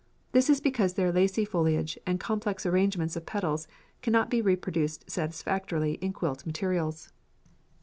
[0.31, 3.67] This is because their lacy foliage and complex arrangement of petals
[4.01, 7.09] cannot be reproduced satisfactorily in quilt materials.